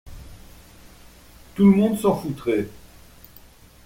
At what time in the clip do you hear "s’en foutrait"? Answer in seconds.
1.95-2.67